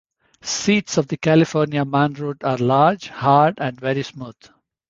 Seeds 0.41 0.97
of 0.97 1.09
the 1.09 1.17
California 1.17 1.85
manroot 1.85 2.43
are 2.43 2.57
large, 2.57 3.09
hard, 3.09 3.59
and 3.59 3.79
very 3.79 4.01
smooth. 4.01 4.33